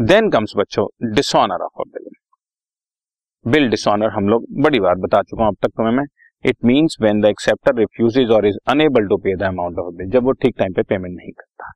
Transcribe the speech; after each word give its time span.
Then 0.00 0.28
comes 0.30 0.52
बच्चों 0.56 0.86
dishonour 1.14 1.62
of 1.62 1.80
a 1.80 1.84
bill 1.86 2.04
bill 3.46 3.68
dishonour 3.70 4.10
हम 4.10 4.28
लोग, 4.28 4.44
बड़ी 4.62 4.80
बार 4.80 4.94
बता 4.94 5.20
चुका 5.22 5.42
हूँ 5.44 5.50
अब 5.50 5.56
तक 5.62 5.70
तुम्हें 5.76 5.92
मैं। 5.94 6.04
It 6.44 6.56
means 6.64 6.96
when 7.02 7.20
the 7.20 7.26
acceptor 7.26 7.74
refuses 7.74 8.30
or 8.30 8.46
is 8.46 8.56
unable 8.70 9.08
to 9.08 9.16
pay 9.16 9.36
the 9.36 9.42
amount 9.42 9.78
of 9.78 9.94
bill 9.94 10.10
जब 10.10 10.24
वो 10.24 10.32
ठीक 10.32 10.54
टाइम 10.58 10.72
पे 10.72 10.82
पेमेंट 10.82 11.14
नहीं 11.16 11.30
करता। 11.32 11.70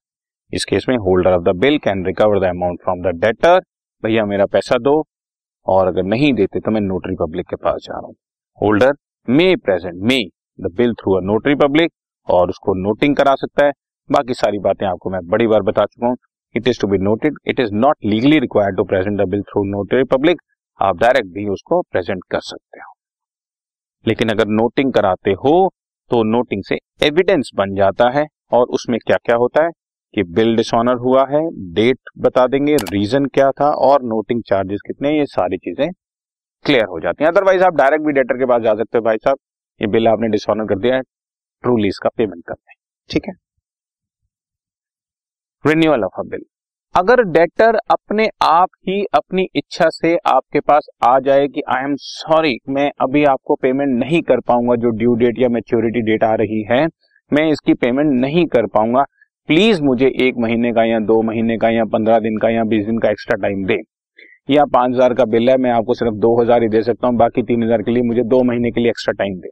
इस 0.52 0.64
केस 0.64 0.86
में 0.88 0.96
holder 0.96 1.32
of 1.32 1.42
the 1.42 1.56
bill 1.58 1.78
can 1.78 2.06
recover 2.06 2.40
the 2.40 2.50
amount 2.50 2.82
from 2.84 3.02
the 3.02 3.14
debtor 3.18 3.60
भैया, 4.02 4.24
मेरा 4.24 4.46
पैसा 4.46 4.78
दो, 4.78 5.04
और 5.66 5.86
अगर 5.86 6.02
नहीं 6.04 6.32
देते 6.34 6.60
तो 6.60 6.70
मैं 6.70 6.80
नोटरी 6.80 7.16
पब्लिक 7.20 7.46
के 7.46 7.56
पास 7.58 7.80
जा 7.82 7.98
रहा 7.98 8.06
हूँ। 8.06 8.14
Holder 8.58 8.94
may 9.28 9.54
present 9.58 10.02
may 10.02 10.22
the 10.58 10.74
bill 10.76 10.94
through 10.94 11.16
a 11.16 11.20
notary 11.24 11.54
public 11.58 11.92
और 12.28 12.50
उसको 12.50 12.82
नोटिंग 12.82 13.16
करा 13.16 13.34
सकता 13.36 13.66
है। 13.66 13.72
बाकी 14.10 14.34
सारी 14.34 14.58
बातें 14.60 14.86
आपको 14.86 15.10
मैं 15.10 15.26
बड़ी 15.26 15.46
बार 15.46 15.62
बता 15.62 15.84
चुका 15.84 16.06
हूँ। 16.06 16.16
It 16.54 16.68
is 16.68 16.80
to 16.80 16.88
be 16.88 16.98
noted 17.00 17.38
it 17.48 17.60
is 17.60 17.72
not 17.74 17.96
legally 18.04 18.38
required 18.40 18.76
to 18.76 18.84
present 18.84 19.20
the 19.20 19.28
bill 19.30 19.42
through 19.42 19.64
notary 19.66 20.04
public 20.10 20.42
आप 20.80 20.98
डायरेक्ट 20.98 21.28
भी 21.28 21.48
उसको 21.48 21.80
प्रेजेंट 21.82 22.22
कर 22.30 22.40
सकते 22.42 22.80
हो। 22.80 22.92
लेकिन 24.06 24.28
अगर 24.28 24.48
नोटिंग 24.50 24.92
कराते 24.92 25.32
हो 25.44 25.52
तो 26.10 26.22
नोटिंग 26.24 26.62
से 26.64 26.78
एविडेंस 27.02 27.50
बन 27.56 27.74
जाता 27.74 28.10
है 28.10 28.26
और 28.52 28.66
उसमें 28.70 28.98
क्या 29.06 29.16
क्या 29.16 29.36
होता 29.36 29.64
है? 29.64 29.70
कि 30.14 30.22
बिल 30.24 30.54
डिसऑनर 30.56 30.96
हुआ 30.96 31.24
है 31.30 31.40
डेट 31.74 31.98
बता 32.18 32.46
देंगे 32.46 32.74
रीजन 32.84 33.24
क्या 33.28 33.50
था 33.50 33.70
और 33.86 34.02
नोटिंग 34.04 34.42
चार्जेस 34.48 34.80
कितने 34.86 35.10
ये 35.10 35.24
सारी 35.26 35.56
चीज़ें 35.58 35.88
क्लियर 36.64 36.84
हो 36.84 37.00
जाती 37.00 37.24
हैं। 37.24 37.30
अदरवाइज़ 37.30 37.62
आप 37.62 37.74
डायरेक्ट 37.74 38.04
भी 38.06 38.12
डेटर 38.12 38.38
के 38.38 38.46
पास 38.46 38.62
जा 38.62 38.74
सकते 38.74 38.98
हो 38.98 39.04
भाई 39.04 39.16
साहब। 39.16 39.38
ये 39.80 39.86
बिल 39.88 40.08
आपने 40.08 40.28
डिसऑनर 40.28 40.66
कर 40.66 40.78
दिया 40.78 40.94
है 40.96 41.02
ट्रूली 41.64 41.88
इसका 41.88 42.10
पेमेंट 42.16 42.42
कर 42.46 42.54
दें 42.54 42.74
ठीक 43.10 43.22
है? 43.28 43.34
रिन्यूअल 45.64 46.04
ऑफ़ 46.04 46.20
अ 46.20 46.22
बिल 46.22 46.40
अगर 46.94 47.22
डेटर 47.32 47.76
अपने 47.90 48.28
आप 48.42 48.68
ही 48.88 49.04
अपनी 49.14 49.46
इच्छा 49.56 49.88
से 49.90 50.14
आपके 50.26 50.60
पास 50.60 50.86
आ 51.04 51.18
जाए 51.20 51.46
कि 51.48 51.62
आई 51.68 51.84
एम 51.84 51.94
सॉरी 51.98 52.56
मैं 52.68 52.90
अभी 53.00 53.24
आपको 53.24 53.54
पेमेंट 53.54 53.98
नहीं 54.00 54.20
कर 54.22 54.40
पाऊँगा 54.40 54.74
जो 54.76 54.90
ड्यू 54.98 55.14
डेट 55.16 55.38
या 55.38 55.48
मेच्योरिटी 55.50 56.02
डेट 56.02 56.24
आ 56.24 56.34
रही 56.34 56.62
है, 56.70 56.86
मैं 57.32 57.48
इसकी 57.50 57.74
पेमेंट 57.74 58.12
नहीं 58.20 58.46
कर 58.46 58.66
पाऊँगा 58.68 59.04
प्लीज़ 59.48 59.82
मुझे 59.82 60.12
एक 60.22 60.34
महीने 60.38 60.72
का 60.72 60.84
या 60.84 60.98
दो 61.02 61.20
महीने 61.22 61.56
का 61.58 61.68
या 61.70 61.84
पंद्रह 61.92 62.18
दिन 62.20 62.38
का 62.38 62.48
या 62.48 62.64
बीस 62.66 62.86
दिन 62.86 62.98
का 62.98 63.10
एक्स्ट्रा 63.10 63.40
टाइम 63.42 63.64
दे। 63.66 63.80
या 64.48 64.64
पाँच 64.66 64.94
हज़ार 64.94 65.14
का 65.14 65.24
बिल 65.26 65.50
है, 65.50 65.56
मैं 65.56 65.70
आपको 65.70 65.94
सिर्फ़ 65.94 66.14
दो 66.16 66.40
हज़ार 66.40 66.62
ही 66.62 66.68
दे 66.68 66.82
सकता 66.82 67.08
हूँ, 67.08 67.16
बाकी 67.16 67.42
तीन 67.42 67.62
हज़ार 67.64 67.82
के 67.82 67.90
लिए 67.90 68.02
मुझे 68.04 68.22
दो 68.24 68.42
महीने 68.42 68.70
के 68.70 68.80
लिए 68.80 68.90
एक्स्ट्रा 68.90 69.12
टाइम 69.14 69.38
दे। 69.38 69.48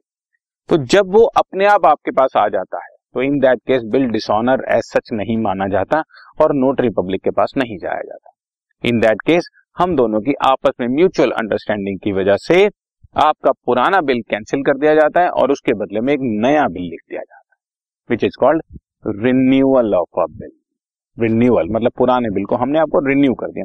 तो 0.69 0.77
जब 0.87 1.13
वो 1.13 1.25
अपने 1.37 1.67
आप 1.67 1.87
आपके 1.87 2.11
पास 2.13 2.37
आ 2.37 2.49
जाता 2.51 2.85
है 2.85 2.91
तो 3.15 3.23
in 3.23 3.39
that 3.39 3.59
case 3.69 3.83
bill 3.93 4.07
dishonour 4.11 4.65
as 4.71 4.83
such 4.85 5.13
नहीं 5.13 5.37
माना 5.39 5.67
जाता 5.69 6.03
और 6.41 6.55
नोटरी 6.57 6.91
पब्लिक 6.91 7.23
के 7.23 7.31
पास 7.31 7.53
नहीं 7.57 7.79
जाया 7.79 8.01
जाता। 8.03 8.31
इन 8.85 9.01
दैट 9.01 9.23
केस 9.27 9.49
हम 9.79 9.97
दोनों 9.97 10.21
की 10.21 10.35
आपस 10.43 10.73
में 10.81 10.89
म्यूचुअल 10.89 11.31
अंडरस्टैंडिंग 11.33 11.99
की 11.99 12.13
वजह 12.13 12.37
से 12.39 12.65
आपका 13.17 13.53
पुराना 13.67 14.01
बिल 14.01 14.21
कैंसिल 14.31 14.63
कर 14.63 14.79
दिया 14.79 14.95
जाता 14.95 15.21
है 15.21 15.29
और 15.31 15.51
उसके 15.53 15.75
बदले 15.75 16.01
में 16.01 16.13
एक 16.13 16.21
नया 16.23 16.67
बिल 16.69 16.83
लिख 16.83 17.01
दिया 17.09 17.21
जाता 17.21 17.55
है 17.55 18.11
which 18.11 18.25
is 18.25 18.37
called 18.41 18.63
renewal 19.23 19.95
of 19.95 20.21
a 20.21 20.27
bill 20.33 20.51
renewal 21.19 21.69
मतलब 21.71 21.93
पुराने 21.99 22.31
बिल 22.31 22.45
को 22.45 22.57
हमने 22.57 22.79
आपको 22.79 23.07
रिन्यू 23.07 23.33
कर 23.35 23.51
दिया। 23.53 23.65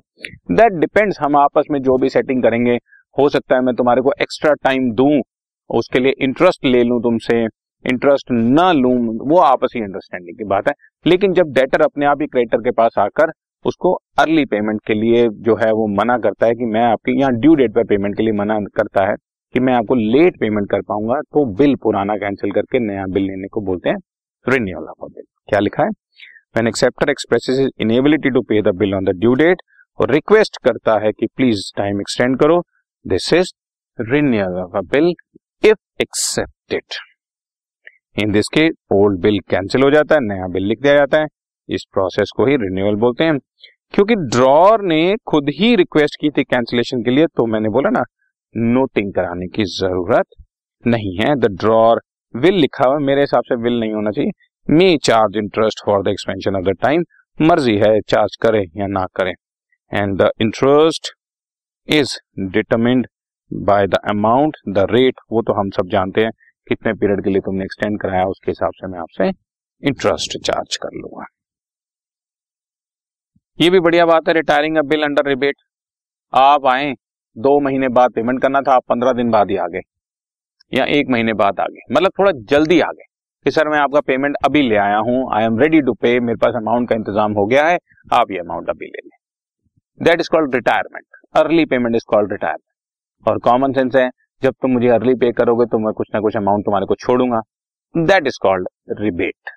दैट 0.51 0.79
डिपेंड्स 0.79 1.19
हम 1.21 1.35
आपस 1.37 1.67
में 1.71 1.79
जो 1.81 1.97
भी 1.97 2.09
सेटिंग 2.09 2.41
करेंगे, 2.43 2.75
हो 3.17 3.27
सकता 3.29 3.55
है 3.55 3.61
मैं 3.61 3.75
तुम्हारे 3.75 4.01
को 4.01 4.13
एक्स्ट्रा 4.21 4.53
टाइम 4.63 4.91
दूँ, 4.91 5.21
उसके 5.69 5.99
लिए 5.99 6.13
इंटरेस्ट 6.19 6.65
ले 6.65 6.83
लूँ 6.83 7.01
तुमसे 7.03 7.45
इंटरेस्ट 7.85 8.31
न 8.31 8.71
लू, 8.75 8.89
वो 9.29 9.37
आपसी 9.39 9.81
अंडरस्टैंडिंग 9.81 10.37
की 10.37 10.43
बात 10.45 10.67
है। 10.67 10.73
लेकिन 11.05 11.33
जब 11.33 11.51
डेटर 11.53 11.81
अपने 11.81 12.05
आप 12.05 12.21
ही 12.21 12.27
क्रेडिटर 12.27 12.61
के 12.61 12.71
पास 12.73 12.95
आकर 12.99 13.31
उसको 13.65 13.93
अर्ली 14.19 14.45
पेमेंट 14.45 14.79
के 14.87 14.93
लिए 14.93 15.27
जो 15.45 15.55
है 15.55 15.71
वो 15.73 15.87
मना 15.93 16.17
करता 16.17 16.47
है 16.47 16.55
कि 16.55 16.65
मैं 16.65 16.83
आपकी, 16.83 17.19
यहाँ 17.19 17.31
ड्यू 17.33 17.55
डेट 17.55 17.73
पर 17.75 17.83
पेमेंट 17.85 18.15
के 18.17 18.23
लिए 18.23 18.33
मना 18.33 18.59
करता 18.75 19.05
है 19.09 19.15
कि 19.55 19.59
मैं 19.59 19.73
आपको 19.73 19.95
लेट 19.95 20.39
पेमेंट 20.39 20.69
कर 20.69 20.81
पाऊँगा 20.81 21.19
तो 21.23 21.45
बिल 21.55 21.75
पुराना 21.75 22.15
कैंसिल 22.17 22.51
करके 22.51 22.79
नया 22.79 23.05
बिल 23.07 23.23
लेने 23.23 23.47
को 23.47 23.61
बोलते 23.61 23.89
हैं 23.89 23.97
रिन्यूअल 24.45 24.85
ऑफ़ 24.85 25.05
बिल 25.05 25.23
क्या 25.49 25.59
लिखा 25.59 25.83
है? 25.83 25.89
When 25.89 26.67
acceptor 26.67 27.09
expresses 27.09 27.59
his 27.59 27.69
inability 27.81 28.29
to 28.29 28.41
pay 28.41 28.61
the 28.61 28.75
bill 28.77 28.93
on 28.95 29.05
the 29.05 29.17
due 29.19 29.33
date 29.35 29.61
और 29.99 30.11
रिक्वेस्ट 30.11 30.57
करता 30.63 30.97
है 30.99 31.11
कि 31.11 31.27
प्लीज़ 31.27 31.71
टाइम 31.77 32.01
एक्सटेंड 32.01 32.37
करो। 32.39 32.61
This 33.05 33.31
is 33.33 33.53
renewal 33.99 34.61
of 34.61 34.77
a 34.77 34.81
bill 34.91 35.13
if 35.63 36.01
accepted 36.01 36.99
in 38.17 38.31
this 38.31 38.47
के 38.53 38.67
ओल्ड 38.93 39.19
बिल 39.21 39.39
कैंसिल 39.49 39.83
हो 39.83 39.89
जाता 39.91 40.15
है, 40.15 40.21
नया 40.23 40.47
बिल 40.47 40.63
लिख 40.63 40.81
दिया 40.81 40.93
जाता 40.95 41.19
है। 41.19 41.27
इस 41.69 41.85
प्रोसेस 41.93 42.31
को 42.35 42.45
ही 42.45 42.55
रिन्यूअल 42.57 42.95
बोलते 42.95 43.23
हैं 43.23 43.37
क्योंकि 43.93 44.15
ड्रॉर 44.15 44.81
ने 44.83 45.15
खुद 45.27 45.49
ही 45.49 45.75
रिक्वेस्ट 45.75 46.15
की 46.21 46.29
थी 46.29 46.43
कैंसिलेशन 46.45 47.01
के 47.03 47.11
लिए 47.11 47.27
तो 47.27 47.45
मैंने 47.45 47.69
बोला 47.69 47.89
ना, 47.89 48.03
नोटिंग 48.55 49.11
कराने 49.13 49.47
की 49.47 49.63
ज़रूरत 49.65 50.25
नहीं 50.83 51.15
है। 51.17 51.35
द 51.35 51.51
ड्रॉर 51.59 52.01
विल 52.33 52.55
लिखा 52.55 52.87
हुआ 52.87 52.99
मेरे 53.01 53.21
हिसाब 53.21 53.43
से 53.43 53.55
विल 53.55 53.79
नहीं 53.79 53.93
होना 53.93 54.11
चाहिए। 54.11 54.31
May 54.67 54.95
charge 55.03 55.37
interest 55.37 55.83
for 55.85 56.03
the 56.03 56.07
expansion 56.07 56.55
of 56.55 56.63
the 56.63 56.75
time, 56.81 57.03
मर्ज़ी 57.39 57.75
है, 57.77 57.99
चार्ज 58.01 58.35
करे 58.41 58.63
या 58.77 58.87
ना 58.87 59.05
करे। 59.15 59.33
And 59.91 60.17
the 60.21 60.29
interest 60.41 61.13
is 61.89 62.17
determined 62.49 63.07
by 63.51 63.87
the 63.87 63.97
amount, 64.09 64.57
the 64.69 64.87
rate, 64.91 65.19
वो 65.31 65.41
तो 65.41 65.53
हम 65.53 65.69
सब 65.69 65.89
जानते 65.89 66.21
हैं। 66.21 66.31
कितने 66.67 66.93
पीरियड 66.95 67.23
के 67.23 67.29
लिए 67.29 67.41
तुमने 67.41 67.63
एक्सटेंड 67.63 67.99
कराया, 68.01 68.25
उसके 68.25 68.51
हिसाब 68.51 68.71
से 68.73 68.87
मैं 68.87 68.99
आपसे 68.99 69.27
इंटरेस्ट 69.83 70.37
चार्ज 70.41 70.77
कर 70.77 70.89
लूँगा। 70.93 71.25
ये 73.59 73.69
भी 73.69 73.79
बढ़िया 73.81 74.05
बात 74.05 74.27
है 74.27 74.33
रिटायरिंग 74.33 74.77
बिल 74.85 75.03
अंडर 75.03 75.27
रिबेट 75.27 75.55
आप 76.33 76.65
आए, 76.67 76.93
दो 77.37 77.59
महीने 77.59 77.87
बाद 77.89 78.11
पेमेंट 78.13 78.41
करना 78.41 78.61
था, 78.61 78.73
आप 78.73 78.83
पंद्रह 78.89 79.13
दिन 79.13 79.29
बाद 79.31 79.51
ही 79.51 79.57
आ 79.57 79.67
गए 79.67 79.81
या 80.71 80.85
एक 80.91 81.09
महीने 81.09 81.33
बाद 81.35 81.59
आ 81.59 81.65
गए 81.65 81.93
मतलब 81.93 82.11
थोड़ा 82.19 82.31
जल्दी 82.49 82.79
आ 82.81 82.91
गए 82.91 83.03
कि 83.45 83.51
सर, 83.51 83.67
मैं 83.69 83.79
आपका 83.79 83.99
पेमेंट 84.01 84.35
अभी 84.45 84.61
ले 84.61 84.75
आया 84.77 84.97
हूँ 84.99 85.19
आई 85.35 85.43
एम 85.43 85.59
रेडी 85.59 85.81
टू 85.81 85.93
पे 85.95 86.19
मेरे 86.21 86.37
पास 86.37 86.55
अमाउंट 86.55 86.89
का 86.89 86.95
इंतज़ाम 86.95 87.33
हो 87.33 87.45
गया 87.45 87.65
है, 87.67 87.77
आप 88.13 88.31
ये 88.31 88.39
अमाउंट 88.39 88.69
अभी 88.69 88.85
ले 88.85 89.01
लें। 89.03 89.17
That 89.99 90.19
is 90.19 90.29
called 90.31 90.55
retirement 90.55 91.05
early 91.35 91.65
payment 91.65 91.95
is 91.95 92.05
called 92.07 92.31
retirement 92.31 93.27
और 93.27 93.39
कॉमन 93.43 93.73
सेंस 93.73 93.95
है 93.95 94.09
जब 94.43 94.53
तुम 94.61 94.71
मुझे 94.71 94.87
अर्ली 94.89 95.13
पे 95.21 95.31
करोगे 95.31 95.65
तो 95.71 95.79
मैं 95.79 95.93
कुछ 95.93 96.07
ना 96.13 96.19
कुछ 96.21 96.37
अमाउंट 96.37 96.65
तुम्हारे 96.65 96.85
को 96.85 96.95
छोड़ूँगा। 96.95 97.41
That 97.95 98.27
is 98.27 98.37
called 98.41 98.67
rebate 98.99 99.49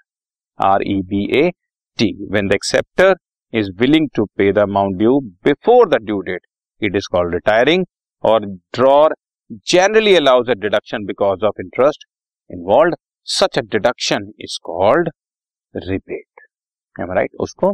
R 0.58 0.82
E 0.88 1.00
B 1.10 1.24
A 1.40 1.50
T 1.98 2.12
when 2.32 2.48
the 2.48 2.54
acceptor 2.54 3.14
is 3.52 3.70
willing 3.80 4.08
to 4.16 4.24
pay 4.38 4.52
the 4.52 4.58
amount 4.58 4.96
due 4.98 5.18
before 5.44 5.88
the 5.88 6.02
due 6.04 6.20
date 6.30 6.46
it 6.82 6.96
is 6.96 7.08
called 7.12 7.34
retiring 7.34 7.86
और 8.24 8.46
drawer 8.46 9.14
a 9.52 10.54
deduction 10.54 11.06
because 11.06 11.42
of 11.42 11.62
interest 11.62 12.04
involved. 12.50 12.94
Such 13.24 13.56
a 13.56 13.62
deduction 13.62 14.32
is 14.38 14.58
called 14.62 15.08
rebate. 15.74 16.44
Am 16.96 17.10
I 17.10 17.16
right? 17.18 17.34
उसको 17.40 17.70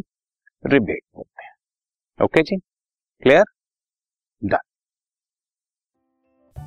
rebate 0.65 1.05
बोलते 1.17 1.45
हैं। 1.45 2.25
Okay 2.25 2.43
जी? 2.43 2.57
Clear 3.23 3.45
done 4.43 4.66